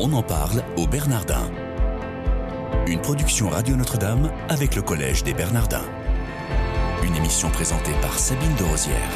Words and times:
On 0.00 0.12
en 0.12 0.22
parle 0.22 0.62
au 0.76 0.86
Bernardin. 0.86 1.50
Une 2.86 3.00
production 3.00 3.48
Radio 3.48 3.74
Notre-Dame 3.74 4.30
avec 4.48 4.76
le 4.76 4.82
Collège 4.82 5.24
des 5.24 5.34
Bernardins. 5.34 5.84
Une 7.02 7.16
émission 7.16 7.50
présentée 7.50 7.90
par 8.00 8.16
Sabine 8.16 8.54
de 8.60 8.62
Rosière. 8.62 9.10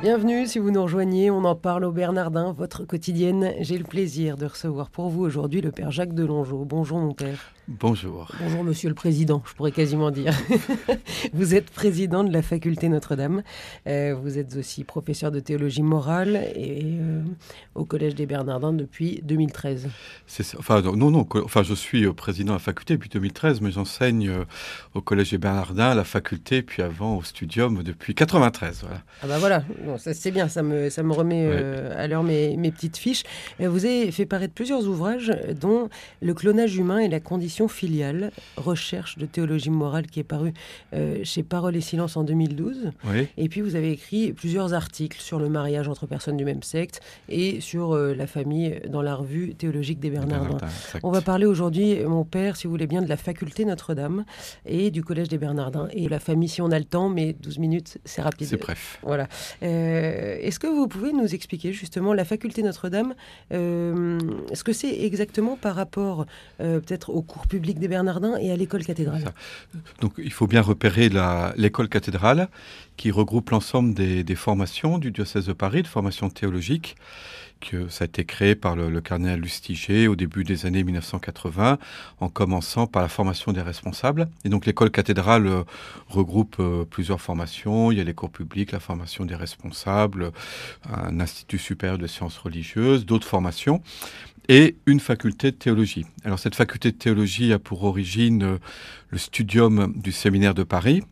Bienvenue 0.00 0.46
si 0.46 0.60
vous 0.60 0.70
nous 0.70 0.82
rejoignez, 0.82 1.32
on 1.32 1.44
en 1.44 1.56
parle 1.56 1.84
au 1.84 1.90
Bernardin, 1.90 2.52
votre 2.52 2.84
quotidienne. 2.84 3.54
J'ai 3.58 3.76
le 3.76 3.82
plaisir 3.82 4.36
de 4.36 4.46
recevoir 4.46 4.88
pour 4.88 5.08
vous 5.08 5.24
aujourd'hui 5.24 5.60
le 5.60 5.72
père 5.72 5.90
Jacques 5.90 6.14
Delongeau. 6.14 6.64
Bonjour 6.64 6.98
mon 6.98 7.12
père. 7.12 7.52
Bonjour. 7.66 8.30
Bonjour 8.40 8.62
Monsieur 8.62 8.90
le 8.90 8.94
Président, 8.94 9.42
je 9.48 9.54
pourrais 9.54 9.72
quasiment 9.72 10.10
dire. 10.10 10.34
vous 11.32 11.54
êtes 11.54 11.70
président 11.70 12.22
de 12.22 12.30
la 12.30 12.42
faculté 12.42 12.90
Notre-Dame. 12.90 13.42
Euh, 13.86 14.14
vous 14.14 14.38
êtes 14.38 14.56
aussi 14.56 14.84
professeur 14.84 15.30
de 15.30 15.40
théologie 15.40 15.82
morale 15.82 16.36
et 16.54 16.82
euh, 16.84 17.22
au 17.74 17.86
Collège 17.86 18.14
des 18.16 18.26
Bernardins 18.26 18.74
depuis 18.74 19.22
2013. 19.24 19.88
C'est 20.26 20.44
Enfin 20.58 20.82
non 20.82 21.10
non. 21.10 21.26
Enfin 21.42 21.62
je 21.62 21.72
suis 21.72 22.04
euh, 22.04 22.12
président 22.12 22.52
de 22.52 22.56
la 22.56 22.62
faculté 22.62 22.94
depuis 22.94 23.08
2013, 23.08 23.62
mais 23.62 23.70
j'enseigne 23.70 24.30
au 24.92 25.00
Collège 25.00 25.30
des 25.30 25.38
Bernardins, 25.38 25.92
à 25.92 25.94
la 25.94 26.04
faculté, 26.04 26.60
puis 26.60 26.82
avant 26.82 27.16
au 27.16 27.22
Studium 27.22 27.82
depuis 27.82 28.14
93. 28.14 28.80
Voilà. 28.82 29.02
Ah 29.22 29.26
bah 29.26 29.38
voilà. 29.38 29.64
c'est 29.96 30.30
bien. 30.32 30.48
Ça 30.48 30.62
me 30.62 30.90
ça 30.90 31.02
me 31.02 31.14
remet 31.14 31.46
à 31.96 32.06
l'heure 32.08 32.24
mes, 32.24 32.58
mes 32.58 32.70
petites 32.70 32.98
fiches. 32.98 33.22
vous 33.58 33.86
avez 33.86 34.12
fait 34.12 34.26
paraître 34.26 34.52
plusieurs 34.52 34.86
ouvrages, 34.86 35.32
dont 35.58 35.88
le 36.20 36.34
clonage 36.34 36.76
humain 36.76 36.98
et 36.98 37.08
la 37.08 37.20
condition 37.20 37.53
filiale, 37.68 38.32
recherche 38.56 39.16
de 39.16 39.26
théologie 39.26 39.70
morale, 39.70 40.06
qui 40.06 40.20
est 40.20 40.24
paru 40.24 40.52
euh, 40.92 41.20
chez 41.22 41.42
Parole 41.42 41.76
et 41.76 41.80
Silence 41.80 42.16
en 42.16 42.24
2012. 42.24 42.90
Et 43.36 43.48
puis 43.48 43.60
vous 43.60 43.76
avez 43.76 43.92
écrit 43.92 44.32
plusieurs 44.32 44.74
articles 44.74 45.20
sur 45.20 45.38
le 45.38 45.48
mariage 45.48 45.88
entre 45.88 46.06
personnes 46.06 46.36
du 46.36 46.44
même 46.44 46.62
sexe 46.62 46.98
et 47.28 47.60
sur 47.60 47.94
euh, 47.94 48.14
la 48.14 48.26
famille 48.26 48.80
dans 48.88 49.02
la 49.02 49.14
revue 49.14 49.54
théologique 49.54 50.00
des 50.00 50.10
Bernardins. 50.10 50.58
On 51.02 51.10
va 51.10 51.20
parler 51.20 51.46
aujourd'hui, 51.46 52.00
mon 52.04 52.24
père, 52.24 52.56
si 52.56 52.66
vous 52.66 52.72
voulez 52.72 52.86
bien, 52.86 53.02
de 53.02 53.08
la 53.08 53.16
faculté 53.16 53.64
Notre-Dame 53.64 54.24
et 54.66 54.90
du 54.90 55.04
collège 55.04 55.28
des 55.28 55.38
Bernardins 55.38 55.88
et 55.92 56.08
la 56.08 56.18
famille 56.18 56.48
si 56.48 56.60
on 56.60 56.70
a 56.70 56.78
le 56.78 56.84
temps, 56.84 57.08
mais 57.08 57.34
12 57.34 57.58
minutes, 57.58 57.98
c'est 58.04 58.22
rapide. 58.22 58.48
C'est 58.48 58.56
bref. 58.56 58.98
Voilà. 59.02 59.28
Euh, 59.62 60.38
est-ce 60.40 60.58
que 60.58 60.66
vous 60.66 60.88
pouvez 60.88 61.12
nous 61.12 61.34
expliquer 61.34 61.72
justement 61.72 62.14
la 62.14 62.24
faculté 62.24 62.62
Notre-Dame 62.62 63.14
Est-ce 63.50 64.64
que 64.64 64.72
c'est 64.72 65.04
exactement 65.04 65.56
par 65.56 65.76
rapport 65.76 66.26
peut-être 66.58 67.10
au 67.10 67.22
cours 67.22 67.43
public 67.46 67.78
des 67.78 67.88
Bernardins 67.88 68.36
et 68.36 68.50
à 68.50 68.56
l'école 68.56 68.84
cathédrale. 68.84 69.24
Donc 70.00 70.14
il 70.18 70.32
faut 70.32 70.46
bien 70.46 70.62
repérer 70.62 71.10
l'école 71.56 71.88
cathédrale 71.88 72.48
qui 72.96 73.10
regroupe 73.10 73.50
l'ensemble 73.50 73.94
des, 73.94 74.34
formations 74.34 74.98
du 74.98 75.10
diocèse 75.10 75.46
de 75.46 75.52
Paris, 75.52 75.82
de 75.82 75.88
formations 75.88 76.30
théologiques. 76.30 76.96
Que 77.60 77.88
ça 77.88 78.04
a 78.04 78.06
été 78.06 78.26
créé 78.26 78.54
par 78.54 78.76
le, 78.76 79.00
cardinal 79.00 79.40
Lustiger 79.40 80.06
au 80.06 80.16
début 80.16 80.44
des 80.44 80.66
années 80.66 80.84
1980, 80.84 81.78
en 82.20 82.28
commençant 82.28 82.86
par 82.86 83.00
la 83.00 83.08
formation 83.08 83.52
des 83.52 83.62
responsables. 83.62 84.28
Et 84.44 84.50
donc 84.50 84.66
l'école 84.66 84.90
cathédrale 84.90 85.46
euh, 85.46 85.62
regroupe 86.08 86.56
euh, 86.60 86.84
plusieurs 86.84 87.22
formations. 87.22 87.90
Il 87.90 87.96
y 87.96 88.00
a 88.00 88.04
les 88.04 88.12
cours 88.12 88.30
publics, 88.30 88.72
la 88.72 88.80
formation 88.80 89.24
des 89.24 89.34
responsables, 89.34 90.32
un 90.92 91.20
institut 91.20 91.58
supérieur 91.58 91.96
de 91.96 92.06
sciences 92.06 92.36
religieuses, 92.36 93.06
d'autres 93.06 93.26
formations 93.26 93.80
et 94.48 94.76
une 94.86 95.00
faculté 95.00 95.50
de 95.50 95.56
théologie. 95.56 96.06
Alors 96.24 96.38
cette 96.38 96.54
faculté 96.54 96.92
de 96.92 96.96
théologie 96.96 97.52
a 97.52 97.58
pour 97.58 97.84
origine 97.84 98.42
euh, 98.42 98.58
le 99.10 99.18
studium 99.18 99.92
du 99.96 100.12
séminaire 100.12 100.54
de 100.54 100.64
Paris, 100.64 101.02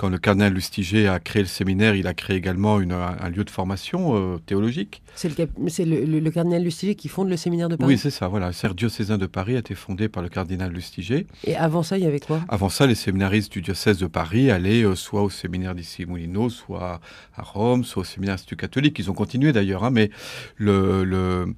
quand 0.00 0.08
le 0.08 0.16
cardinal 0.16 0.54
Lustiger 0.54 1.08
a 1.08 1.20
créé 1.20 1.42
le 1.42 1.48
séminaire, 1.48 1.94
il 1.94 2.06
a 2.06 2.14
créé 2.14 2.34
également 2.34 2.78
un, 2.78 3.28
lieu 3.28 3.44
de 3.44 3.50
formation 3.50 4.16
euh, 4.16 4.38
théologique. 4.38 5.02
C'est 5.14 5.28
le, 5.28 6.30
cardinal 6.30 6.62
Lustiger 6.64 6.94
qui 6.94 7.08
fonde 7.08 7.28
le 7.28 7.36
séminaire 7.36 7.68
de 7.68 7.76
Paris 7.76 7.86
Oui, 7.86 7.98
c'est 7.98 8.08
ça, 8.08 8.26
voilà. 8.26 8.46
Le 8.46 8.52
Serre 8.54 8.74
diocésain 8.74 9.18
de 9.18 9.26
Paris 9.26 9.56
a 9.56 9.58
été 9.58 9.74
fondé 9.74 10.08
par 10.08 10.22
le 10.22 10.30
cardinal 10.30 10.72
Lustiger. 10.72 11.26
Et 11.44 11.54
avant 11.54 11.82
ça, 11.82 11.98
il 11.98 12.04
y 12.04 12.06
avait 12.06 12.18
quoi? 12.18 12.40
Avant 12.48 12.70
ça, 12.70 12.86
les 12.86 12.94
séminaristes 12.94 13.52
du 13.52 13.60
diocèse 13.60 13.98
de 13.98 14.06
Paris 14.06 14.50
allaient 14.50 14.84
euh, 14.84 14.94
soit 14.94 15.22
au 15.22 15.28
séminaire 15.28 15.74
d'ici 15.74 16.06
Moulineau, 16.06 16.48
soit 16.48 17.02
à 17.36 17.42
Rome, 17.42 17.84
soit 17.84 18.00
au 18.00 18.04
séminaire 18.04 18.36
Institut 18.36 18.56
catholique. 18.56 18.98
Ils 18.98 19.10
ont 19.10 19.14
continué 19.14 19.52
d'ailleurs, 19.52 19.84
hein, 19.84 19.90
mais 19.90 20.10
le, 20.56 21.04
le, 21.04 21.54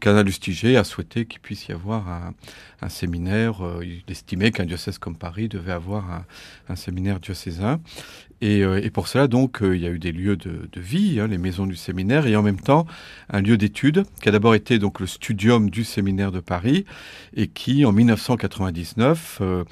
cardinal 0.00 0.26
Lustiger 0.26 0.76
a 0.76 0.84
souhaité 0.84 1.26
qu'il 1.26 1.40
puisse 1.40 1.68
y 1.68 1.72
avoir 1.72 2.08
un, 2.08 2.88
séminaire. 2.88 3.64
Euh, 3.64 3.82
il 3.82 4.02
estimait 4.10 4.50
qu'un 4.50 4.66
diocèse 4.66 4.98
comme 4.98 5.16
Paris 5.16 5.48
devait 5.48 5.72
avoir 5.72 6.24
un, 6.68 6.76
séminaire 6.76 7.18
diocésain 7.18 7.80
euh, 8.44 8.80
et, 8.82 8.90
pour 8.90 9.08
cela, 9.08 9.26
donc, 9.26 9.62
euh, 9.62 9.76
il 9.76 9.82
y 9.82 9.86
a 9.86 9.90
eu 9.90 9.98
des 9.98 10.12
lieux 10.12 10.36
de, 10.36 10.68
vie, 10.76 11.18
hein, 11.20 11.28
les 11.28 11.38
maisons 11.38 11.66
du 11.66 11.76
séminaire, 11.76 12.26
et 12.26 12.36
en 12.36 12.42
même 12.42 12.60
temps 12.60 12.86
un 13.30 13.40
lieu 13.40 13.56
d'étude 13.56 14.04
qui 14.20 14.28
a 14.28 14.32
d'abord 14.32 14.54
été 14.54 14.78
donc 14.78 15.00
le 15.00 15.06
studium 15.06 15.70
du 15.70 15.84
séminaire 15.84 16.32
de 16.32 16.40
Paris, 16.40 16.84
et 17.34 17.46
qui, 17.46 17.84
en 17.84 17.92
1999, 17.92 19.38
euh, 19.40 19.64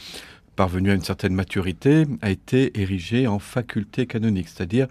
parvenu 0.57 0.91
à 0.91 0.95
une 0.95 1.03
certaine 1.03 1.35
maturité, 1.35 2.07
a 2.23 2.31
été 2.31 2.81
érigé 2.81 3.27
en 3.27 3.39
faculté 3.39 4.07
canonique, 4.07 4.49
c'est-à-dire 4.49 4.87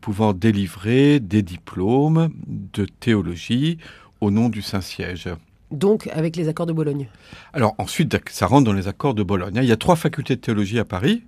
pouvant 0.00 0.32
délivrer 0.32 1.20
des 1.20 1.42
diplômes 1.42 2.30
de 2.46 2.84
théologie 2.84 3.78
au 4.20 4.30
nom 4.30 4.48
du 4.48 4.62
Saint-Siège. 4.62 5.28
Donc 5.70 6.08
avec 6.12 6.36
les 6.36 6.48
accords 6.48 6.64
de 6.64 6.72
Bologne. 6.72 7.08
Alors 7.52 7.74
ensuite, 7.76 8.16
ça 8.30 8.46
rentre 8.46 8.64
dans 8.64 8.72
les 8.72 8.88
accords 8.88 9.12
de 9.12 9.22
Bologne. 9.22 9.58
Il 9.62 9.68
y 9.68 9.72
a 9.72 9.76
trois 9.76 9.96
facultés 9.96 10.36
de 10.36 10.40
théologie 10.40 10.78
à 10.78 10.86
Paris. 10.86 11.24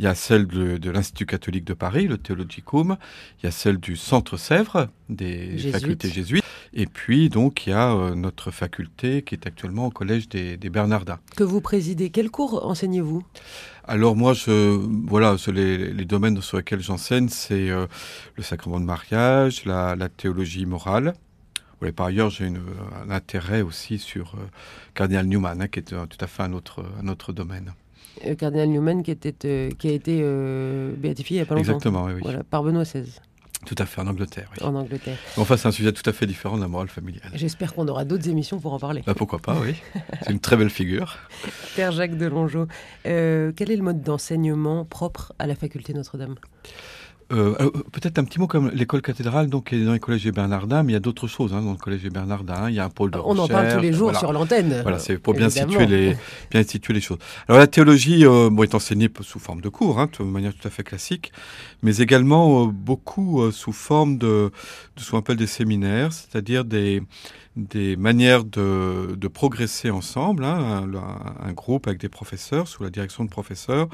Il 0.00 0.04
y 0.04 0.08
a 0.08 0.16
celle 0.16 0.48
de, 0.48 0.90
l'Institut 0.90 1.26
catholique 1.26 1.64
de 1.64 1.74
Paris, 1.74 2.08
le 2.08 2.18
Theologicum. 2.18 2.96
Il 3.40 3.46
y 3.46 3.48
a 3.48 3.52
celle 3.52 3.78
du 3.78 3.94
Centre 3.94 4.36
Sèvres, 4.36 4.88
des 5.08 5.58
facultés 5.70 6.10
jésuites. 6.10 6.44
Et 6.72 6.86
puis 6.86 7.28
donc 7.28 7.68
il 7.68 7.70
y 7.70 7.72
a 7.72 7.92
euh, 7.92 8.16
notre 8.16 8.50
faculté 8.50 9.22
qui 9.22 9.36
est 9.36 9.46
actuellement 9.46 9.86
au 9.86 9.90
Collège 9.90 10.28
des, 10.28 10.56
Bernardins. 10.56 11.20
Que 11.36 11.44
vous 11.44 11.60
présidez. 11.60 12.10
Quel 12.10 12.30
cours 12.30 12.66
enseignez-vous? 12.66 13.22
Alors 13.86 14.16
moi, 14.16 14.32
je, 14.32 14.80
voilà, 15.06 15.36
les, 15.46 16.04
domaines 16.04 16.40
sur 16.40 16.56
lesquels 16.56 16.80
j'enseigne, 16.80 17.28
c'est 17.28 17.70
euh, 17.70 17.86
le 18.34 18.42
sacrement 18.42 18.80
de 18.80 18.86
mariage, 18.86 19.66
la 19.66 20.08
théologie 20.08 20.66
morale, 20.66 21.12
par 21.92 22.06
ailleurs, 22.06 22.30
j'ai 22.30 22.46
un 22.46 23.10
intérêt 23.10 23.62
aussi 23.62 23.98
sur 23.98 24.34
euh, 24.34 24.46
Cardinal 24.94 25.26
Newman, 25.26 25.60
hein, 25.60 25.68
qui 25.68 25.80
est 25.80 25.92
euh, 25.92 26.06
tout 26.06 26.22
à 26.22 26.26
fait 26.26 26.42
un 26.42 26.52
autre, 26.52 26.84
un 27.02 27.08
autre 27.08 27.32
domaine. 27.32 27.72
Euh, 28.26 28.34
Cardinal 28.34 28.68
Newman 28.68 29.02
qui, 29.02 29.10
était, 29.10 29.70
qui 29.78 29.88
a 29.88 29.92
été 29.92 30.22
béatifié 30.96 31.36
il 31.36 31.40
n'y 31.40 31.42
a 31.42 31.46
pas 31.46 31.54
longtemps. 31.54 31.72
Exactement, 31.72 32.04
oui. 32.04 32.20
Voilà, 32.22 32.44
par 32.44 32.62
Benoît 32.62 32.84
XVI. 32.84 33.20
Tout 33.66 33.74
à 33.78 33.86
fait, 33.86 34.00
en 34.02 34.06
Angleterre. 34.06 34.50
Oui. 34.52 34.66
En 34.66 34.74
Angleterre. 34.74 35.16
Enfin, 35.38 35.56
c'est 35.56 35.66
un 35.66 35.72
sujet 35.72 35.90
tout 35.92 36.08
à 36.08 36.12
fait 36.12 36.26
différent 36.26 36.56
de 36.56 36.62
la 36.62 36.68
morale 36.68 36.88
familiale. 36.88 37.30
J'espère 37.34 37.72
qu'on 37.72 37.88
aura 37.88 38.04
d'autres 38.04 38.28
émissions 38.28 38.60
pour 38.60 38.74
en 38.74 38.78
parler. 38.78 39.02
Bah, 39.06 39.14
pourquoi 39.14 39.38
pas, 39.38 39.56
oui. 39.58 39.74
c'est 40.22 40.32
une 40.32 40.40
très 40.40 40.56
belle 40.56 40.68
figure. 40.68 41.16
Père 41.76 41.90
Jacques 41.90 42.18
Delongeau, 42.18 42.66
quel 43.04 43.54
est 43.58 43.76
le 43.76 43.82
mode 43.82 44.02
d'enseignement 44.02 44.84
propre 44.84 45.32
à 45.38 45.46
la 45.46 45.54
faculté 45.54 45.94
Notre-Dame? 45.94 46.34
Euh, 47.32 47.54
euh, 47.60 47.70
peut-être 47.92 48.18
un 48.18 48.24
petit 48.24 48.38
mot 48.38 48.46
comme 48.46 48.70
l'école 48.70 49.02
cathédrale, 49.02 49.48
donc 49.48 49.68
qui 49.68 49.76
est 49.76 49.84
dans 49.84 49.92
les 49.92 49.98
collèges 49.98 50.24
des 50.24 50.32
Bernardins, 50.32 50.82
mais 50.82 50.92
il 50.92 50.94
y 50.94 50.96
a 50.96 51.00
d'autres 51.00 51.26
choses 51.26 51.54
hein, 51.54 51.62
dans 51.62 51.72
le 51.72 51.78
collège 51.78 52.02
des 52.02 52.10
Bernardins. 52.10 52.68
Il 52.68 52.74
y 52.74 52.80
a 52.80 52.84
un 52.84 52.90
pôle 52.90 53.10
de 53.10 53.18
On 53.18 53.38
en 53.38 53.48
parle 53.48 53.72
tous 53.72 53.80
les 53.80 53.92
jours 53.92 54.14
sur 54.16 54.32
l'antenne. 54.32 54.80
Voilà, 54.82 54.98
c'est 54.98 55.18
pour 55.18 55.34
bien 55.34 55.50
situer, 55.50 55.86
les, 55.86 56.16
bien 56.50 56.62
situer 56.62 56.94
les 56.94 57.00
choses. 57.00 57.18
Alors 57.48 57.58
la 57.58 57.66
théologie 57.66 58.26
euh, 58.26 58.50
bon, 58.50 58.62
est 58.62 58.74
enseignée 58.74 59.10
sous 59.20 59.38
forme 59.38 59.60
de 59.60 59.68
cours, 59.68 60.00
hein, 60.00 60.08
de 60.18 60.24
manière 60.24 60.52
tout 60.54 60.66
à 60.66 60.70
fait 60.70 60.82
classique, 60.82 61.32
mais 61.82 61.96
également 61.96 62.66
beaucoup 62.66 63.50
sous 63.50 63.72
forme 63.72 64.18
de, 64.18 64.50
de 64.96 65.02
ce 65.02 65.10
qu'on 65.10 65.18
appelle 65.18 65.36
des 65.36 65.46
séminaires, 65.46 66.12
c'est-à-dire 66.12 66.64
des 66.64 67.02
des 67.56 67.96
manières 67.96 68.44
de, 68.44 69.14
de 69.14 69.28
progresser 69.28 69.90
ensemble, 69.90 70.44
hein, 70.44 70.88
un, 71.40 71.52
groupe 71.52 71.86
avec 71.86 72.00
des 72.00 72.08
professeurs, 72.08 72.66
sous 72.66 72.82
la 72.82 72.90
direction 72.90 73.24
de 73.24 73.30
professeurs, 73.30 73.88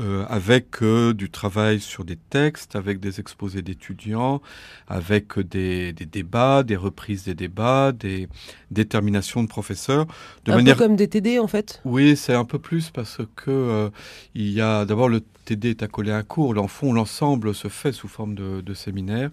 euh, 0.00 0.24
avec 0.28 0.82
euh, 0.82 1.14
du 1.14 1.30
travail 1.30 1.78
sur 1.78 2.04
des 2.04 2.16
textes, 2.16 2.74
avec 2.74 2.98
des 2.98 3.20
exposés 3.20 3.62
d'étudiants, 3.62 4.42
avec 4.88 5.38
des, 5.38 5.92
des, 5.92 6.06
débats, 6.06 6.64
des 6.64 6.74
reprises 6.74 7.22
des 7.22 7.36
débats, 7.36 7.92
des 7.92 8.28
déterminations 8.72 9.44
de 9.44 9.48
professeurs. 9.48 10.06
De 10.44 10.50
un 10.50 10.56
manière... 10.56 10.76
peu 10.76 10.84
comme 10.84 10.96
des 10.96 11.08
TD 11.08 11.38
en 11.38 11.46
fait 11.46 11.80
Oui, 11.84 12.16
c'est 12.16 12.34
un 12.34 12.44
peu 12.44 12.58
plus 12.58 12.90
parce 12.90 13.20
que 13.36 13.50
euh, 13.50 13.90
il 14.34 14.50
y 14.50 14.60
a 14.60 14.84
d'abord 14.84 15.08
le 15.08 15.20
TD 15.44 15.70
est 15.70 15.82
accolé 15.84 16.10
à 16.10 16.16
un 16.16 16.22
cours, 16.24 16.52
fond, 16.68 16.92
l'ensemble 16.92 17.54
se 17.54 17.68
fait 17.68 17.92
sous 17.92 18.08
forme 18.08 18.34
de, 18.34 18.60
de 18.60 18.74
séminaire 18.74 19.30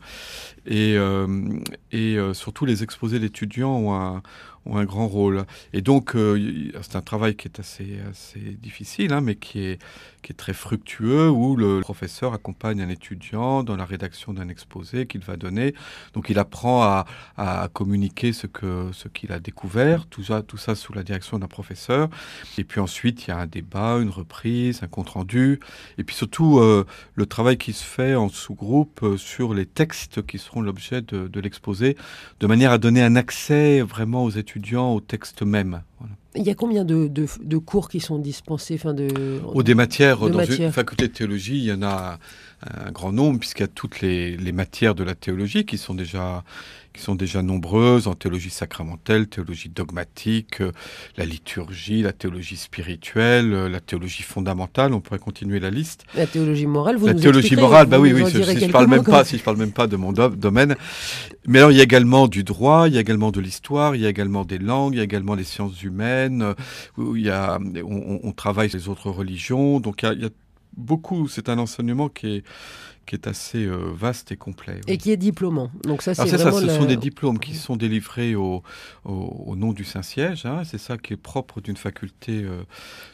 et, 0.66 0.96
et 1.92 2.18
surtout 2.34 2.66
les 2.66 2.84
exposés 2.84 3.20
d'étudiants 3.20 3.55
ont 3.63 3.94
un, 3.94 4.22
ont 4.66 4.78
un 4.78 4.86
grand 4.86 5.08
rôle. 5.08 5.46
Et 5.74 5.82
donc, 5.82 6.16
euh, 6.16 6.72
c'est 6.82 6.96
un 6.96 7.02
travail 7.02 7.36
qui 7.36 7.48
est 7.48 7.60
assez, 7.60 8.00
assez 8.10 8.40
difficile, 8.40 9.14
hein, 9.14 9.22
mais 9.22 9.36
qui 9.36 9.60
est, 9.60 9.82
qui 10.22 10.32
est 10.32 10.36
très 10.36 10.54
fructueux, 10.54 11.30
où 11.30 11.56
le 11.56 11.82
professeur 11.82 12.34
accompagne 12.34 12.82
un 12.82 12.90
étudiant 12.90 13.64
dans 13.64 13.76
la 13.76 13.86
rédaction 13.86 14.34
d'un 14.34 14.50
exposé 14.50 15.06
qu'il 15.08 15.22
va 15.22 15.38
donner. 15.38 15.74
Donc, 16.14 16.30
il 16.30 16.40
apprend 16.40 16.84
à, 16.84 17.06
à 17.38 17.68
communiquer 17.72 18.34
ce 18.34 18.48
que 18.48 18.90
ce 18.92 19.08
qu'il 19.08 19.32
a 19.32 19.40
découvert, 19.40 20.08
tout 20.08 20.24
ça, 20.24 20.42
tout 20.42 20.58
ça 20.58 20.76
sous 20.76 20.94
la 20.94 21.04
direction 21.04 21.40
d'un 21.40 21.48
professeur. 21.48 22.10
Et 22.58 22.64
puis 22.64 22.80
ensuite, 22.80 23.26
il 23.26 23.30
y 23.30 23.32
a 23.32 23.38
un 23.38 23.46
débat, 23.46 23.98
une 23.98 24.10
reprise, 24.10 24.82
un 24.84 24.88
compte 24.88 25.10
rendu, 25.10 25.60
et 25.98 26.04
puis 26.04 26.16
surtout 26.16 26.60
euh, 26.60 26.86
le 27.16 27.26
travail 27.26 27.58
qui 27.58 27.74
se 27.74 27.84
fait 27.84 28.16
en 28.16 28.30
sous-groupe 28.30 29.02
euh, 29.04 29.18
sur 29.18 29.54
les 29.54 29.66
textes 29.66 30.26
qui 30.26 30.38
seront 30.38 30.62
l'objet 30.62 31.02
de, 31.02 31.28
de 31.28 31.40
l'exposé, 31.40 31.98
de 32.40 32.48
manière 32.48 32.72
à 32.72 32.78
donner 32.78 33.02
un 33.02 33.16
accès 33.16 33.82
vraiment 33.82 34.24
aux 34.24 34.30
étudiants 34.30 34.55
au 34.96 35.02
texte 35.02 35.42
même. 35.42 35.84
Il 36.36 36.44
y 36.44 36.50
a 36.50 36.56
combien 36.56 36.84
de, 36.84 37.08
de, 37.08 37.58
cours 37.58 37.88
qui 37.88 38.02
sont 38.02 38.20
dispensés 38.20 38.76
enfin 38.76 38.94
de, 38.94 39.08
Ou 39.54 39.64
des 39.64 39.76
matières. 39.76 40.30
dans 40.30 40.44
une 40.44 40.72
faculté 40.72 41.08
de 41.08 41.14
théologie, 41.14 41.58
il 41.58 41.66
y 41.66 41.72
en 41.72 41.82
a 41.82 42.20
un 42.62 42.92
grand 42.92 43.12
nombre, 43.12 43.40
puisqu'il 43.40 43.62
y 43.62 43.66
a 43.66 43.70
toutes 43.70 44.02
les, 44.02 44.36
les, 44.36 44.52
matières 44.52 44.96
de 44.96 45.04
la 45.04 45.16
théologie 45.16 45.66
qui 45.66 45.78
sont 45.78 45.94
déjà 45.94 46.44
qui 46.96 47.02
sont 47.02 47.16
déjà 47.16 47.42
nombreuses 47.42 48.08
en 48.08 48.16
théologie 48.16 48.50
sacramentelle, 48.50 49.28
théologie 49.28 49.70
dogmatique, 49.70 50.62
euh, 50.62 50.72
la 51.18 51.26
liturgie, 51.26 52.02
la 52.02 52.14
théologie 52.14 52.56
spirituelle, 52.56 53.54
euh, 53.54 53.70
la 53.70 53.82
théologie 53.82 54.24
fondamentale. 54.24 54.94
On 54.94 55.02
pourrait 55.02 55.20
continuer 55.20 55.60
la 55.60 55.70
liste. 55.70 56.06
La 56.16 56.26
théologie 56.26 56.68
morale, 56.68 56.96
vous 56.96 57.08
La 57.08 57.14
théologie 57.14 57.56
morale, 57.56 57.88
bah 57.88 58.00
oui, 58.00 58.14
oui. 58.14 58.24
Si, 58.32 58.42
je 58.42 58.72
parle 58.72 58.88
même 58.88 59.04
pas, 59.04 59.26
si 59.26 59.38
je 59.38 59.44
parle 59.44 59.58
même 59.58 59.74
pas 59.74 59.88
de 59.88 59.98
mon 59.98 60.14
domaine. 60.14 60.76
Mais 61.48 61.60
alors, 61.60 61.72
il 61.72 61.78
y 61.78 61.82
a 61.82 61.84
également 61.84 62.28
du 62.28 62.44
droit, 62.44 62.88
il 62.88 62.96
y 62.96 62.98
a 62.98 63.02
également 63.02 63.32
de 63.32 63.42
l'histoire, 63.42 63.96
il 63.96 64.02
y 64.02 64.06
a 64.06 64.10
également 64.10 64.46
des 64.46 64.58
langues, 64.58 64.94
il 64.94 64.98
y 64.98 65.02
a 65.02 65.04
également 65.04 65.36
les 65.36 65.44
sciences 65.44 65.84
humaines. 65.84 65.95
Où 66.98 67.16
il 67.16 67.24
y 67.24 67.30
a, 67.30 67.58
on, 67.60 68.20
on 68.24 68.32
travaille 68.32 68.70
les 68.70 68.90
autres 68.90 69.10
religions. 69.10 69.80
Donc, 69.80 70.04
il 70.04 70.22
y 70.22 70.26
a 70.26 70.30
beaucoup. 70.78 71.28
C'est 71.28 71.50
un 71.50 71.58
enseignement 71.58 72.10
qui 72.10 72.38
est 72.38 72.44
qui 73.06 73.16
est 73.16 73.28
assez 73.28 73.66
euh, 73.66 73.92
vaste 73.94 74.31
et 74.31 74.36
complet. 74.36 74.81
Et 74.88 74.98
qui 74.98 75.12
est 75.12 75.18
diplômant. 75.18 75.69
Donc 75.84 76.02
ça, 76.02 76.16
c'est 76.16 76.28
ça, 76.28 76.52
ce 76.52 76.69
sont 76.69 76.86
des 76.86 76.98
diplômes 76.98 77.40
qui 77.40 77.54
sont 77.54 77.75
délivrés 77.75 78.36
au, 78.36 78.63
au, 79.04 79.56
nom 79.56 79.74
du 79.74 79.84
Saint-Siège. 79.84 80.46
Hein. 80.46 80.63
C'est 80.66 80.80
ça 80.80 80.98
qui 80.98 81.13
est 81.13 81.18
propre 81.18 81.62
d'une 81.62 81.78
faculté 81.78 82.42
euh, 82.44 82.63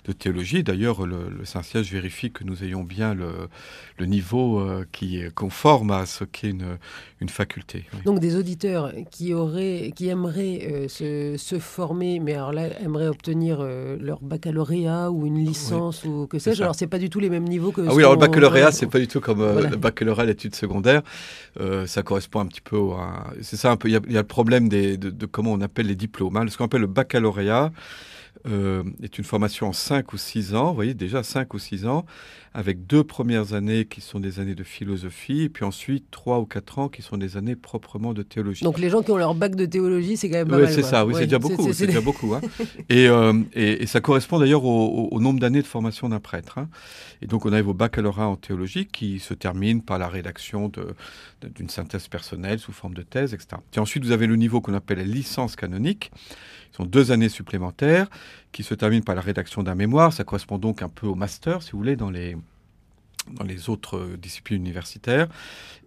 de 0.05 0.13
théologie. 0.13 0.63
D'ailleurs, 0.63 1.05
le, 1.05 1.43
Saint-Siège 1.43 1.91
vérifie 1.91 2.31
que 2.31 2.43
nous 2.43 2.63
ayons 2.63 2.83
bien 2.83 3.13
le, 3.13 3.31
le 3.97 4.05
niveau 4.05 4.59
euh, 4.59 4.85
qui 4.91 5.19
est 5.19 5.33
conforme 5.33 5.91
à 5.91 6.05
ce 6.05 6.23
qu'est 6.23 6.49
une, 6.49 6.77
une 7.19 7.29
faculté. 7.29 7.85
Donc 8.05 8.19
des 8.19 8.35
auditeurs 8.37 8.93
qui, 9.11 9.33
auraient, 9.33 9.91
qui 9.95 10.07
aimeraient 10.07 10.87
se, 10.87 11.35
se, 11.37 11.59
former, 11.59 12.19
mais 12.19 12.33
alors 12.33 12.53
là, 12.53 12.67
aimeraient 12.81 13.07
obtenir 13.07 13.61
leur 13.61 14.21
baccalauréat 14.21 15.11
ou 15.11 15.25
une 15.25 15.43
licence 15.43 16.05
ou 16.05 16.27
que 16.27 16.39
sais-je. 16.39 16.63
Alors 16.63 16.75
c'est 16.75 16.87
pas 16.87 16.99
du 16.99 17.09
tout 17.09 17.19
les 17.19 17.29
mêmes 17.29 17.47
niveaux 17.47 17.71
que... 17.71 17.81
Ah 17.81 17.93
oui, 17.93 18.03
alors 18.03 18.13
le 18.13 18.19
baccalauréat, 18.19 18.71
c'est 18.71 18.87
pas 18.87 18.99
du 18.99 19.07
tout 19.07 19.19
comme 19.19 19.41
baccalauréat 19.81 20.25
d'études 20.27 20.55
secondaires, 20.55 21.01
euh, 21.59 21.85
ça 21.87 22.03
correspond 22.03 22.41
un 22.41 22.45
petit 22.47 22.61
peu 22.61 22.77
à... 22.93 23.33
C'est 23.41 23.57
ça 23.57 23.71
un 23.71 23.77
peu, 23.77 23.89
il 23.89 23.93
y, 23.93 23.95
a 23.95 24.21
le 24.21 24.23
problème 24.23 24.69
des, 24.69 24.97
de, 24.97 25.25
comment 25.25 25.51
on 25.51 25.61
appelle 25.61 25.87
les 25.87 25.95
diplômes. 25.95 26.37
Hein. 26.37 26.45
Ce 26.47 26.57
qu'on 26.57 26.65
appelle 26.65 26.81
le 26.81 26.87
baccalauréat 26.87 27.71
euh, 28.47 28.83
est 29.03 29.17
une 29.17 29.23
formation 29.23 29.67
en 29.67 29.73
5 29.73 30.13
ou 30.13 30.17
6 30.17 30.55
ans, 30.55 30.69
vous 30.69 30.75
voyez 30.75 30.93
déjà 30.93 31.21
5 31.21 31.53
ou 31.53 31.59
6 31.59 31.85
ans, 31.85 32.05
avec 32.53 32.87
deux 32.87 33.03
premières 33.03 33.53
années 33.53 33.85
qui 33.85 34.01
sont 34.01 34.19
des 34.19 34.39
années 34.39 34.55
de 34.55 34.63
philosophie, 34.63 35.43
et 35.43 35.49
puis 35.49 35.63
ensuite 35.63 36.09
trois 36.11 36.39
ou 36.39 36.45
quatre 36.45 36.79
ans 36.79 36.89
qui 36.89 37.01
sont 37.01 37.17
des 37.17 37.37
années 37.37 37.55
proprement 37.55 38.13
de 38.13 38.23
théologie. 38.23 38.63
Donc 38.63 38.79
les 38.79 38.89
gens 38.89 39.03
qui 39.03 39.11
ont 39.11 39.17
leur 39.17 39.35
bac 39.35 39.55
de 39.55 39.65
théologie, 39.65 40.17
c'est 40.17 40.29
quand 40.29 40.37
même 40.37 40.47
pas 40.47 40.57
oui, 40.57 40.65
c'est 40.69 40.81
ça, 40.81 41.05
oui, 41.05 41.13
c'est 41.15 41.25
déjà 41.25 41.39
beaucoup, 41.39 41.71
c'est 41.71 41.87
déjà 41.87 42.01
beaucoup. 42.01 42.33
Hein. 42.33 42.41
Euh, 42.91 43.43
et, 43.53 43.83
et, 43.83 43.85
ça 43.85 44.01
correspond 44.01 44.37
d'ailleurs 44.39 44.63
au, 44.63 45.19
nombre 45.19 45.39
d'années 45.39 45.61
de 45.61 45.67
formation 45.67 46.09
d'un 46.09 46.19
prêtre. 46.19 46.57
Hein. 46.57 46.69
Et 47.21 47.27
donc 47.27 47.45
on 47.45 47.53
arrive 47.53 47.69
au 47.69 47.73
baccalauréat 47.73 48.27
en 48.27 48.35
théologie 48.35 48.85
qui 48.85 49.19
se 49.19 49.33
termine 49.33 49.81
par 49.81 49.97
la 49.97 50.07
rédaction 50.07 50.71
d'une 51.55 51.69
synthèse 51.69 52.07
personnelle 52.07 52.59
sous 52.59 52.73
forme 52.73 52.93
de 52.93 53.01
thèse, 53.01 53.33
etc. 53.33 53.61
Et 53.75 53.79
ensuite 53.79 54.03
vous 54.03 54.11
avez 54.11 54.27
le 54.27 54.35
niveau 54.35 54.61
qu'on 54.61 54.73
appelle 54.73 54.97
la 54.99 55.03
licence 55.03 55.55
canonique. 55.55 56.11
Ce 56.71 56.77
sont 56.77 56.85
deux 56.85 57.11
années 57.11 57.29
supplémentaires 57.29 58.07
qui 58.51 58.63
se 58.63 58.73
terminent 58.73 59.03
par 59.03 59.15
la 59.15 59.21
rédaction 59.21 59.63
d'un 59.63 59.75
mémoire. 59.75 60.13
Ça 60.13 60.23
correspond 60.23 60.57
donc 60.57 60.81
un 60.81 60.89
peu 60.89 61.07
au 61.07 61.15
master, 61.15 61.63
si 61.63 61.71
vous 61.71 61.77
voulez, 61.77 61.95
dans 61.95 62.09
les, 62.09 62.35
autres 63.67 63.97
euh, 63.97 64.17
disciplines 64.17 64.61
universitaires. 64.61 65.27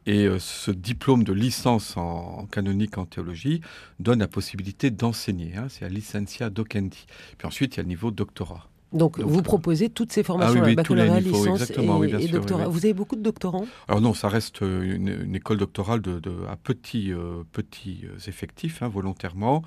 Et 0.06 0.26
euh, 0.26 0.38
ce 0.38 0.70
diplôme 0.70 1.24
de 1.24 1.32
licence 1.32 1.96
en, 1.96 2.46
canonique 2.46 2.98
en 2.98 3.06
théologie 3.06 3.60
donne 3.98 4.20
la 4.20 4.28
possibilité 4.28 4.90
d'enseigner. 4.90 5.56
Hein. 5.56 5.66
c'est 5.68 5.82
la 5.82 5.88
licencia 5.88 6.50
docendi. 6.50 7.06
Puis 7.38 7.46
ensuite, 7.46 7.74
il 7.74 7.76
y 7.78 7.80
a 7.80 7.82
le 7.82 7.88
niveau 7.88 8.10
doctorat. 8.10 8.68
Donc, 8.94 9.18
vous 9.18 9.42
proposez 9.42 9.90
toutes 9.90 10.12
ces 10.12 10.22
formations, 10.22 10.60
ah, 10.62 10.66
oui, 10.66 10.74
baccalauréat, 10.74 11.20
licence 11.20 11.70
et, 11.70 12.28
doctorat. 12.28 12.68
Vous 12.68 12.84
avez 12.84 12.94
beaucoup 12.94 13.16
de 13.16 13.22
doctorants 13.22 13.66
Alors 13.88 14.00
non, 14.00 14.14
ça 14.14 14.28
reste 14.28 14.62
euh, 14.62 14.94
une, 14.94 15.34
école 15.34 15.58
doctorale 15.58 16.00
de, 16.00 16.20
à 16.48 16.56
petits, 16.56 17.12
petits 17.52 18.02
effectifs, 18.26 18.82
hein, 18.82 18.88
volontairement 18.88 19.62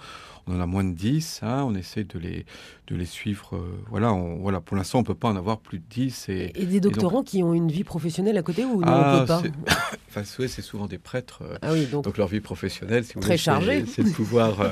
on 0.48 0.56
en 0.56 0.62
a 0.62 0.66
moins 0.66 0.84
de 0.84 0.94
10, 0.94 1.42
hein, 1.44 1.66
on 1.68 1.76
essaie 1.76 2.04
de 2.04 2.18
les, 2.18 2.46
de 2.88 2.96
les 2.96 3.06
suivre. 3.06 3.56
Euh, 3.56 3.84
voilà, 3.90 4.14
on, 4.14 4.38
voilà, 4.38 4.62
pour 4.62 4.78
l'instant, 4.78 5.00
on 5.00 5.02
ne 5.02 5.08
peut 5.08 5.16
pas 5.16 5.28
en 5.28 5.36
avoir 5.36 5.60
plus 5.60 5.80
de 5.80 5.84
10. 5.90 6.30
Et, 6.30 6.52
et 6.56 6.66
des 6.66 6.80
doctorants 6.80 7.24
qui 7.24 7.44
ont 7.44 7.54
une 7.54 7.70
vie 7.70 7.84
professionnelle 7.84 8.38
à 8.38 8.44
côté 8.44 8.64
ou 8.64 8.82
non, 8.82 8.88
ah, 8.88 9.18
on 9.18 9.20
peut 9.20 9.26
pas 9.28 9.42
enfin, 10.10 10.24
c'est 10.24 10.62
souvent 10.62 10.88
des 10.88 10.98
prêtres. 10.98 11.40
Euh, 11.42 11.58
ah 11.62 11.74
oui, 11.74 11.86
donc, 11.86 12.18
leur 12.18 12.28
vie 12.28 12.40
professionnelle, 12.40 13.04
si 13.04 13.14
vous 13.16 13.20
très 13.20 13.38
chargée. 13.38 13.86
C'est 13.86 14.04
de 14.04 14.10
pouvoir. 14.10 14.62
Euh, 14.62 14.70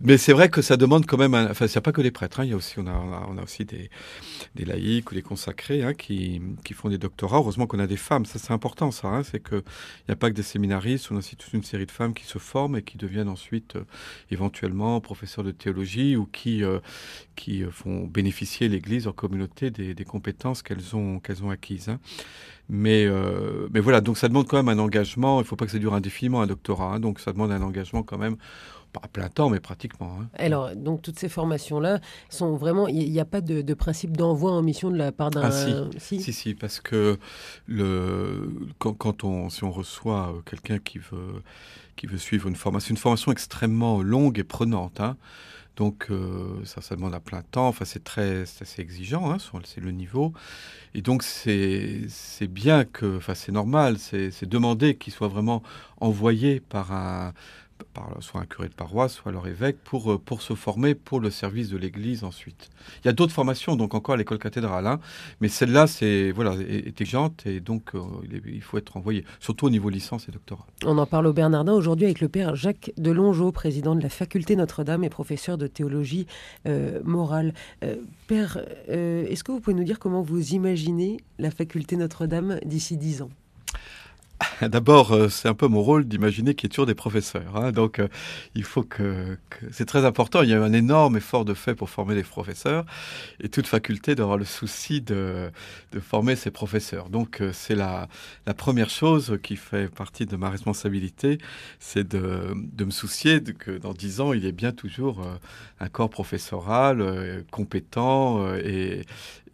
mais 0.00 0.16
c'est 0.16 0.32
vrai 0.32 0.48
que 0.48 0.62
ça 0.62 0.76
demande 0.76 1.06
quand 1.06 1.18
même. 1.18 1.34
Enfin, 1.34 1.66
il 1.66 1.70
n'y 1.70 1.78
a 1.78 1.80
pas 1.80 1.92
que 1.92 2.00
les 2.00 2.12
prêtres. 2.12 2.40
Hein, 2.40 2.44
il 2.44 2.50
y 2.50 2.52
a 2.52 2.56
aussi, 2.56 2.78
on 2.78 2.86
a, 2.86 3.26
on 3.28 3.36
a, 3.36 3.42
aussi 3.42 3.64
des, 3.64 3.79
des 4.54 4.64
laïcs 4.64 5.10
ou 5.10 5.14
des 5.14 5.22
consacrés 5.22 5.82
hein, 5.82 5.94
qui, 5.94 6.42
qui 6.64 6.74
font 6.74 6.88
des 6.88 6.98
doctorats. 6.98 7.38
Heureusement 7.38 7.66
qu'on 7.66 7.78
a 7.78 7.86
des 7.86 7.96
femmes. 7.96 8.26
Ça, 8.26 8.38
c'est 8.38 8.52
important, 8.52 8.90
ça. 8.90 9.08
Hein, 9.08 9.22
c'est 9.22 9.42
qu'il 9.42 9.62
n'y 10.08 10.12
a 10.12 10.16
pas 10.16 10.30
que 10.30 10.34
des 10.34 10.42
séminaristes. 10.42 11.10
On 11.10 11.14
a 11.16 11.18
aussi 11.18 11.36
toute 11.36 11.52
une 11.52 11.64
série 11.64 11.86
de 11.86 11.90
femmes 11.90 12.14
qui 12.14 12.24
se 12.24 12.38
forment 12.38 12.76
et 12.76 12.82
qui 12.82 12.98
deviennent 12.98 13.28
ensuite 13.28 13.76
éventuellement 14.30 15.00
professeurs 15.00 15.44
de 15.44 15.50
théologie 15.50 16.16
ou 16.16 16.26
qui, 16.26 16.64
euh, 16.64 16.80
qui 17.36 17.62
euh, 17.62 17.70
font 17.70 18.06
bénéficier 18.06 18.68
l'Église 18.68 19.06
en 19.06 19.12
communauté 19.12 19.70
des, 19.70 20.04
compétences 20.04 20.62
qu'elles 20.62 20.96
ont, 20.96 21.20
qu'elles 21.20 21.44
ont 21.44 21.50
acquises. 21.50 21.88
Hein. 21.88 22.00
Mais, 22.70 23.04
euh, 23.04 23.68
mais 23.72 23.80
voilà, 23.80 24.00
donc 24.00 24.16
ça 24.16 24.28
demande 24.28 24.46
quand 24.46 24.56
même 24.56 24.68
un 24.68 24.80
engagement. 24.80 25.38
Il 25.38 25.42
ne 25.42 25.46
faut 25.46 25.56
pas 25.56 25.66
que 25.66 25.72
ça 25.72 25.78
dure 25.78 25.94
indéfiniment 25.94 26.40
un 26.40 26.46
doctorat. 26.46 26.94
Hein. 26.94 27.00
donc 27.00 27.20
ça 27.20 27.32
demande 27.32 27.50
un 27.52 27.62
engagement 27.62 28.02
quand 28.02 28.18
même 28.18 28.36
pas 28.92 29.00
à 29.04 29.08
plein 29.08 29.28
temps, 29.28 29.50
mais 29.50 29.60
pratiquement. 29.60 30.18
Hein. 30.20 30.26
Alors, 30.34 30.74
donc 30.74 31.02
toutes 31.02 31.18
ces 31.18 31.28
formations-là 31.28 32.00
sont 32.28 32.56
vraiment, 32.56 32.88
il 32.88 33.10
n'y 33.10 33.20
a 33.20 33.24
pas 33.24 33.40
de, 33.40 33.74
principe 33.74 34.16
d'envoi 34.16 34.50
en 34.52 34.62
mission 34.62 34.90
de 34.90 34.96
la 34.96 35.12
part 35.12 35.30
d'un. 35.30 35.42
Ah, 35.42 35.50
si. 35.98 36.20
si. 36.20 36.32
si, 36.32 36.54
parce 36.54 36.80
que 36.80 37.18
le, 37.66 38.50
quand, 38.78 38.94
quand 38.94 39.22
on, 39.22 39.48
si 39.48 39.62
on 39.62 39.70
reçoit 39.70 40.34
quelqu'un 40.44 40.78
qui 40.78 40.98
veut 40.98 41.42
qui 42.00 42.06
veut 42.06 42.18
suivre 42.18 42.48
une 42.48 42.56
formation. 42.56 42.92
une 42.92 42.98
formation 42.98 43.30
extrêmement 43.30 44.02
longue 44.02 44.38
et 44.38 44.44
prenante. 44.44 45.00
Hein. 45.00 45.16
Donc 45.76 46.08
euh, 46.10 46.64
ça, 46.64 46.82
ça 46.82 46.96
demande 46.96 47.14
à 47.14 47.20
plein 47.20 47.42
temps. 47.42 47.68
Enfin, 47.68 47.84
c'est 47.84 48.04
très, 48.04 48.42
assez 48.42 48.80
exigeant. 48.82 49.30
Hein, 49.30 49.38
c'est 49.64 49.80
le 49.80 49.90
niveau. 49.90 50.32
Et 50.94 51.02
donc 51.02 51.22
c'est 51.22 52.06
bien 52.48 52.84
que, 52.84 53.16
enfin, 53.16 53.34
c'est 53.34 53.52
normal. 53.52 53.98
C'est 53.98 54.44
demander 54.46 54.96
qu'il 54.96 55.12
soit 55.12 55.28
vraiment 55.28 55.62
envoyé 56.00 56.60
par 56.60 56.92
un 56.92 57.32
soit 58.20 58.40
un 58.40 58.46
curé 58.46 58.68
de 58.68 58.74
paroisse, 58.74 59.14
soit 59.14 59.32
leur 59.32 59.46
évêque, 59.46 59.76
pour, 59.84 60.12
euh, 60.12 60.18
pour 60.18 60.42
se 60.42 60.54
former 60.54 60.94
pour 60.94 61.20
le 61.20 61.30
service 61.30 61.68
de 61.70 61.76
l'Église 61.76 62.24
ensuite. 62.24 62.70
Il 63.02 63.06
y 63.06 63.10
a 63.10 63.12
d'autres 63.12 63.32
formations, 63.32 63.76
donc 63.76 63.94
encore 63.94 64.14
à 64.14 64.18
l'école 64.18 64.38
cathédrale, 64.38 64.86
hein, 64.86 65.00
mais 65.40 65.48
celle-là, 65.48 65.86
c'est 65.86 66.30
voilà, 66.32 66.54
est, 66.54 66.86
exigeante 66.88 67.46
et 67.46 67.60
donc 67.60 67.94
euh, 67.94 68.00
il, 68.46 68.62
faut 68.62 68.78
être 68.78 68.96
envoyé, 68.96 69.24
surtout 69.40 69.66
au 69.66 69.70
niveau 69.70 69.88
licence 69.88 70.28
et 70.28 70.32
doctorat. 70.32 70.66
On 70.84 70.98
en 70.98 71.06
parle 71.06 71.26
au 71.26 71.32
Bernardin 71.32 71.72
aujourd'hui 71.72 72.06
avec 72.06 72.20
le 72.20 72.28
père 72.28 72.56
Jacques 72.56 72.92
Delongeau, 72.96 73.52
président 73.52 73.94
de 73.94 74.02
la 74.02 74.08
faculté 74.08 74.56
Notre-Dame 74.56 75.04
et 75.04 75.10
professeur 75.10 75.58
de 75.58 75.66
théologie 75.66 76.26
euh, 76.66 77.00
morale. 77.04 77.54
père, 78.26 78.58
est-ce 78.88 79.44
que 79.44 79.52
vous 79.52 79.60
pouvez 79.60 79.74
nous 79.74 79.84
dire 79.84 79.98
comment 79.98 80.22
vous 80.22 80.52
imaginez 80.52 81.18
la 81.38 81.50
faculté 81.50 81.96
Notre-Dame 81.96 82.58
d'ici 82.64 82.96
dix 82.96 83.22
ans? 83.22 83.30
D'abord, 84.62 85.12
euh, 85.12 85.28
c'est 85.28 85.48
un 85.48 85.54
peu 85.54 85.68
mon 85.68 85.82
rôle 85.82 86.04
d'imaginer 86.06 86.54
qu'il 86.54 86.66
y 86.66 86.68
ait 86.68 86.74
toujours 86.74 86.86
des 86.86 86.94
professeurs. 86.94 87.56
Hein. 87.56 87.72
Donc, 87.72 87.98
euh, 87.98 88.08
il 88.54 88.64
faut 88.64 88.82
que, 88.82 89.36
c'est 89.70 89.84
très 89.84 90.04
important. 90.04 90.42
Il 90.42 90.50
y 90.50 90.54
a 90.54 90.62
un 90.62 90.72
énorme 90.72 91.16
effort 91.16 91.44
de 91.44 91.54
fait 91.54 91.74
pour 91.74 91.90
former 91.90 92.14
des 92.14 92.22
professeurs, 92.22 92.84
et 93.40 93.48
toute 93.48 93.66
faculté 93.66 94.14
d'avoir 94.14 94.38
le 94.38 94.44
souci 94.44 95.00
de, 95.00 95.50
de, 95.92 96.00
former 96.00 96.36
ses 96.36 96.50
professeurs. 96.50 97.10
Donc, 97.10 97.40
euh, 97.40 97.52
c'est 97.52 97.74
la, 97.74 98.08
la, 98.46 98.54
première 98.54 98.90
chose 98.90 99.38
qui 99.42 99.56
fait 99.56 99.88
partie 99.88 100.26
de 100.26 100.36
ma 100.36 100.50
responsabilité, 100.50 101.38
c'est 101.78 102.06
de, 102.06 102.54
de, 102.54 102.84
me 102.84 102.90
soucier 102.90 103.40
de, 103.40 103.52
que 103.52 103.70
dans 103.70 103.92
dix 103.92 104.20
ans, 104.20 104.32
il 104.32 104.44
y 104.44 104.46
ait 104.46 104.52
bien 104.52 104.72
toujours 104.72 105.26
un 105.80 105.88
corps 105.88 106.10
professoral 106.10 107.44
compétent 107.50 108.54
et, 108.56 109.04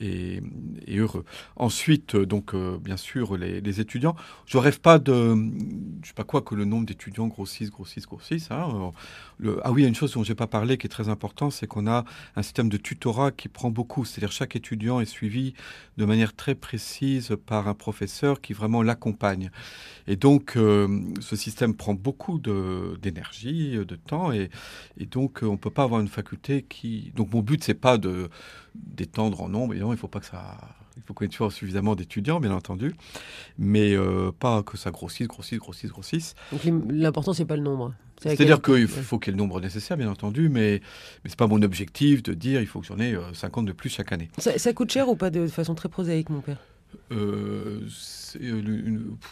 et, 0.00 0.40
heureux. 0.88 1.24
Ensuite, 1.56 2.16
donc, 2.16 2.54
bien 2.54 2.96
sûr, 2.96 3.36
les, 3.36 3.80
étudiants. 3.80 4.16
Je 4.46 4.58
rêve 4.58 4.80
pas 4.80 4.98
de, 4.98 5.34
je 6.02 6.08
sais 6.08 6.14
pas 6.14 6.24
quoi, 6.24 6.40
que 6.42 6.54
le 6.54 6.64
nombre 6.64 6.86
d'étudiants 6.86 7.26
grossisse, 7.26 7.70
grossisse, 7.70 8.06
grossisse. 8.06 8.50
Hein. 8.50 8.92
ah 9.62 9.72
oui, 9.72 9.80
il 9.80 9.82
y 9.82 9.84
a 9.84 9.88
une 9.88 9.94
chose 9.94 10.12
dont 10.12 10.22
j'ai 10.22 10.34
pas 10.34 10.46
parlé 10.46 10.78
qui 10.78 10.86
est 10.86 10.90
très 10.90 11.08
importante, 11.08 11.52
c'est 11.52 11.66
qu'on 11.66 11.86
a 11.86 12.04
un 12.36 12.42
système 12.42 12.68
de 12.68 12.76
tutorat 12.76 13.32
qui 13.32 13.48
prend 13.48 13.70
beaucoup. 13.70 14.04
C'est-à-dire 14.04 14.32
chaque 14.32 14.56
étudiant 14.56 15.00
est 15.00 15.06
suivi 15.06 15.54
de 15.98 16.04
manière 16.04 16.34
très 16.34 16.54
précise 16.54 17.36
par 17.46 17.68
un 17.68 17.74
professeur 17.74 18.40
qui 18.40 18.52
vraiment 18.52 18.82
l'accompagne. 18.82 19.50
Et 20.06 20.16
donc, 20.16 20.52
ce 20.54 21.36
système 21.36 21.74
prend 21.74 21.94
beaucoup 21.94 22.38
d'énergie, 22.38 23.76
de, 23.76 23.96
temps, 23.96 24.32
et, 24.32 24.50
et 24.98 25.06
donc 25.06 25.40
on 25.42 25.56
peut 25.56 25.70
pas 25.70 25.82
avoir 25.84 26.00
une 26.00 26.08
faculté 26.08 26.64
qui. 26.68 27.12
Donc 27.14 27.32
mon 27.32 27.40
but 27.40 27.62
c'est 27.62 27.74
pas 27.74 27.98
de 27.98 28.28
d'étendre 28.84 29.40
en 29.42 29.48
nombre. 29.48 29.72
Évidemment, 29.72 29.92
il 29.92 29.98
faut 29.98 30.08
pas 30.08 30.20
que 30.20 30.26
ça. 30.26 30.56
Il 30.96 31.02
faut 31.02 31.12
qu'on 31.12 31.26
ait 31.26 31.28
toujours 31.28 31.52
suffisamment 31.52 31.94
d'étudiants, 31.94 32.40
bien 32.40 32.52
entendu, 32.52 32.94
mais 33.58 33.94
euh, 33.94 34.32
pas 34.32 34.62
que 34.62 34.78
ça 34.78 34.90
grossisse, 34.90 35.28
grossisse, 35.28 35.58
grossisse, 35.58 35.90
grossisse. 35.90 36.34
Donc 36.52 36.62
l'important, 36.88 37.34
c'est 37.34 37.44
pas 37.44 37.56
le 37.56 37.62
nombre. 37.62 37.92
C'est-à-dire 38.18 38.62
qu'il 38.62 38.88
faut 38.88 39.18
qu'il 39.18 39.32
y 39.32 39.34
ait 39.34 39.36
le 39.36 39.42
nombre 39.42 39.60
nécessaire, 39.60 39.98
bien 39.98 40.10
entendu, 40.10 40.48
mais, 40.48 40.80
mais 41.22 41.28
ce 41.28 41.34
n'est 41.34 41.36
pas 41.36 41.46
mon 41.46 41.60
objectif 41.60 42.22
de 42.22 42.32
dire 42.32 42.62
il 42.62 42.66
faut 42.66 42.80
que 42.80 42.86
j'en 42.86 42.98
ai 42.98 43.14
50 43.34 43.64
euh, 43.64 43.68
de 43.68 43.72
plus 43.72 43.90
chaque 43.90 44.10
année. 44.12 44.30
Ça, 44.38 44.72
coûte 44.72 44.90
cher 44.90 45.08
ou 45.08 45.16
pas 45.16 45.30
de 45.30 45.46
façon 45.48 45.74
très 45.74 45.90
prosaïque, 45.90 46.30
mon 46.30 46.40
père? 46.40 46.58
Euh, 47.12 47.80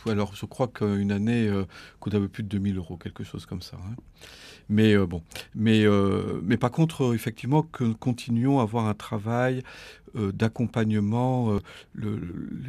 alors, 0.06 0.35
je 0.35 0.47
crois 0.47 0.68
qu'une 0.68 1.12
année 1.12 1.50
coûte 2.00 2.14
un 2.14 2.21
peu 2.21 2.28
plus 2.28 2.42
de 2.42 2.49
2000 2.49 2.78
euros, 2.78 2.97
quelque 2.97 3.25
chose 3.25 3.47
comme 3.47 3.62
ça. 3.62 3.76
Hein. 3.76 3.94
Mais 4.68 4.97
bon, 4.97 5.23
mais, 5.54 5.85
mais 6.42 6.56
par 6.56 6.71
contre, 6.71 7.14
effectivement, 7.14 7.62
que 7.62 7.92
continuons 7.92 8.61
à 8.61 8.62
avoir 8.62 8.87
un 8.87 8.94
travail 8.94 9.62
d'accompagnement, 10.14 11.59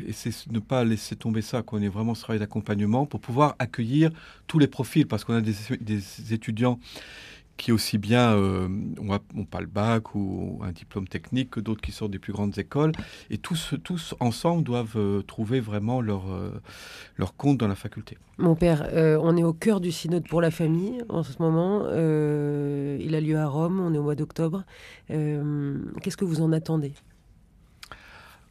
et 0.06 0.12
c'est 0.12 0.52
ne 0.52 0.60
pas 0.60 0.84
laisser 0.84 1.16
tomber 1.16 1.42
ça, 1.42 1.62
qu'on 1.62 1.82
ait 1.82 1.88
vraiment 1.88 2.14
ce 2.14 2.24
travail 2.24 2.40
d'accompagnement 2.40 3.06
pour 3.06 3.22
pouvoir 3.22 3.56
accueillir 3.60 4.12
tous 4.48 4.60
les 4.60 4.68
profils, 4.68 5.08
parce 5.08 5.24
qu'on 5.24 5.36
a 5.36 5.42
des, 5.42 5.56
des 5.80 6.34
étudiants 6.34 6.80
qui 7.57 7.71
aussi 7.71 7.97
bien 7.97 8.33
euh, 8.33 8.67
ont, 9.00 9.45
pas 9.45 9.62
le 9.62 9.67
bac 9.67 10.15
ou 10.15 10.59
un 10.63 10.71
diplôme 10.71 11.07
technique 11.07 11.51
que 11.51 11.59
d'autres 11.59 11.81
qui 11.81 11.91
sortent 11.91 12.12
des 12.12 12.19
plus 12.19 12.33
grandes 12.33 12.57
écoles. 12.57 12.91
Et 13.29 13.38
tous, 13.38 13.75
tous 13.83 14.15
ensemble 14.19 14.63
doivent 14.63 14.97
euh, 14.97 15.21
trouver 15.21 15.59
vraiment 15.59 16.01
leur, 16.01 16.31
euh, 16.31 16.62
leur 17.17 17.35
compte 17.35 17.57
dans 17.57 17.67
la 17.67 17.75
faculté. 17.75 18.17
Mon 18.38 18.55
père, 18.55 18.89
on 18.93 19.38
est 19.38 19.43
au 19.43 19.53
cœur 19.53 19.79
du 19.79 19.93
synode 19.93 20.27
pour 20.27 20.41
la 20.41 20.51
famille 20.51 21.01
en 21.07 21.24
ce 21.24 21.41
moment. 21.41 21.85
il 21.88 23.15
a 23.15 23.21
lieu 23.21 23.38
à 23.38 23.47
Rome, 23.47 23.79
on 23.79 23.93
est 23.93 23.97
au 23.97 24.03
mois 24.03 24.15
d'octobre. 24.15 24.65
Qu'est-ce 25.07 26.17
que 26.17 26.25
vous 26.25 26.41
en 26.41 26.51
attendez? 26.51 26.91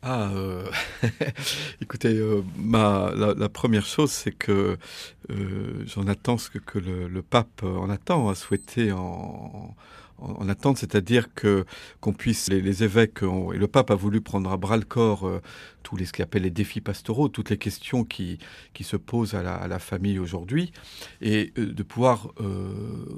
Ah, 0.06 0.28
euh, 0.34 0.66
écoutez, 1.80 2.14
euh, 2.14 2.42
ma, 2.58 3.10
la, 3.14 3.48
première 3.48 3.86
chose, 3.86 4.10
c'est 4.10 4.32
que 4.32 4.76
euh, 5.30 5.84
j'en 5.86 6.06
attends 6.06 6.38
ce 6.38 6.50
que, 6.50 6.78
le, 6.78 7.22
pape 7.22 7.62
en 7.62 7.88
attend, 7.90 8.28
a 8.28 8.34
souhaité 8.34 8.92
en, 8.92 9.74
en, 10.18 10.48
attente, 10.48 10.78
c'est-à-dire 10.78 11.32
que 11.34 11.64
qu'on 12.00 12.12
puisse 12.12 12.48
les, 12.48 12.84
évêques 12.84 13.22
et 13.22 13.58
le 13.58 13.66
pape 13.66 13.90
a 13.90 13.94
voulu 13.94 14.20
prendre 14.20 14.50
à 14.52 14.56
bras 14.56 14.76
le 14.76 14.84
corps 14.84 15.28
tous 15.82 15.96
les 15.96 16.06
ce 16.06 16.12
qu'il 16.12 16.22
appelle 16.22 16.42
les 16.42 16.50
défis 16.50 16.80
pastoraux, 16.80 17.28
toutes 17.28 17.50
les 17.50 17.58
questions 17.58 18.04
qui 18.04 18.38
qui 18.72 18.84
se 18.84 18.96
posent 18.96 19.34
à 19.34 19.42
la, 19.42 19.66
la 19.66 19.78
famille 19.78 20.18
aujourd'hui, 20.18 20.72
et 21.20 21.52
de 21.56 21.82
pouvoir 21.82 22.32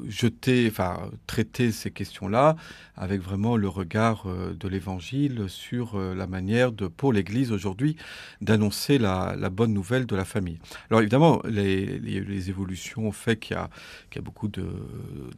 jeter, 0.09 0.67
enfin 0.71 1.11
traiter 1.27 1.71
ces 1.71 1.91
questions-là 1.91 2.57
avec 2.97 3.21
vraiment 3.21 3.57
le 3.57 3.69
regard 3.69 4.27
de 4.27 4.69
l'Évangile 4.69 5.45
sur 5.49 5.99
la 5.99 6.27
manière 6.27 6.73
de, 6.73 6.87
pour 6.87 7.13
l'Église 7.13 7.53
aujourd'hui 7.53 7.97
d'annoncer 8.41 8.99
la, 8.99 9.37
bonne 9.51 9.73
nouvelle 9.73 10.07
de 10.07 10.17
la 10.17 10.25
famille. 10.25 10.59
Alors 10.91 11.01
évidemment, 11.01 11.41
les, 11.45 11.96
les, 11.99 12.51
évolutions 12.51 13.07
ont 13.07 13.13
fait 13.13 13.37
qu'il 13.37 13.57
y, 13.57 14.19
a 14.19 14.23
beaucoup 14.23 14.49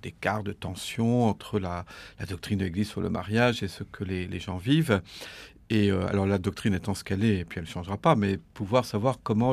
d'écarts, 0.02 0.42
de, 0.42 0.52
tensions 0.52 1.24
entre 1.24 1.58
la, 1.58 1.84
doctrine 2.28 2.58
de 2.58 2.64
l'Église 2.64 2.88
sur 2.88 3.00
le 3.00 3.10
mariage 3.10 3.62
et 3.62 3.68
ce 3.68 3.84
que 3.84 4.04
les, 4.04 4.40
gens 4.40 4.56
vivent. 4.56 5.00
Et 5.70 5.90
euh, 5.90 6.06
alors 6.06 6.26
la 6.26 6.38
doctrine 6.38 6.72
étant 6.72 6.94
ce 6.94 7.04
qu'elle 7.04 7.24
est, 7.24 7.40
et 7.40 7.44
puis 7.44 7.58
elle 7.58 7.66
ne 7.66 7.70
changera 7.70 7.98
pas, 7.98 8.16
mais 8.16 8.38
pouvoir 8.54 8.84
savoir 8.86 9.18
comment 9.22 9.52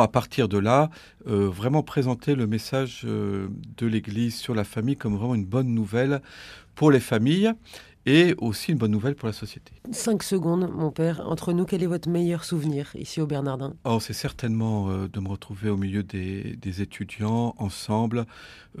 à 0.00 0.08
partir 0.08 0.48
de 0.48 0.58
là, 0.58 0.90
euh, 1.28 1.48
vraiment 1.48 1.84
présenter 1.84 2.34
le 2.34 2.46
message 2.48 3.02
euh, 3.04 3.48
de 3.76 3.86
l'Église 3.86 4.34
sur 4.36 4.54
la 4.54 4.64
famille 4.64 4.96
comme 4.96 5.16
vraiment 5.16 5.36
une 5.36 5.44
bonne 5.44 5.72
nouvelle 5.72 6.20
pour 6.74 6.90
les 6.90 7.00
familles 7.00 7.52
et 8.06 8.34
aussi 8.38 8.72
une 8.72 8.78
bonne 8.78 8.92
nouvelle 8.92 9.16
pour 9.16 9.26
la 9.26 9.32
société. 9.32 9.72
Cinq 9.90 10.22
secondes, 10.22 10.70
mon 10.72 10.90
père. 10.90 11.22
Entre 11.26 11.52
nous, 11.52 11.64
quel 11.64 11.82
est 11.82 11.86
votre 11.86 12.08
meilleur 12.08 12.44
souvenir 12.44 12.90
ici 12.94 13.20
au 13.20 13.26
Bernardin? 13.26 13.74
Oh, 13.84 13.98
C'est 14.00 14.12
certainement 14.12 14.88
euh, 14.88 15.08
de 15.08 15.20
me 15.20 15.28
retrouver 15.28 15.68
au 15.68 15.76
milieu 15.76 16.04
des, 16.04 16.56
étudiants, 16.80 17.54
ensemble, 17.58 18.26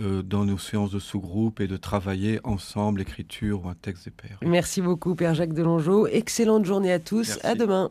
euh, 0.00 0.22
dans 0.22 0.44
nos 0.44 0.58
séances 0.58 0.92
de 0.92 1.00
sous-groupe 1.00 1.60
et 1.60 1.66
de 1.66 1.76
travailler 1.76 2.40
ensemble 2.44 3.00
l'écriture 3.00 3.64
ou 3.64 3.68
un 3.68 3.74
texte 3.74 4.04
des 4.04 4.10
pères. 4.12 4.38
Merci 4.42 4.80
beaucoup, 4.80 5.14
Père 5.16 5.34
Jacques 5.34 5.54
Delongeau. 5.54 6.06
Excellente 6.06 6.64
journée 6.64 6.92
à 6.92 7.00
tous. 7.00 7.38
À 7.42 7.54
demain. 7.54 7.84